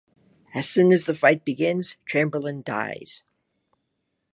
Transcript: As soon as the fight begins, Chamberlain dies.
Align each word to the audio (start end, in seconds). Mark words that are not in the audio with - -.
As 0.55 0.67
soon 0.67 0.91
as 0.91 1.05
the 1.05 1.13
fight 1.13 1.45
begins, 1.45 1.95
Chamberlain 2.07 2.63
dies. 2.63 3.21